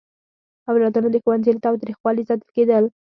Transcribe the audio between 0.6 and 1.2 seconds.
اولادونه د